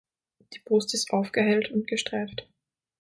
[0.55, 2.49] Die Brust ist aufgehellt und gestreift.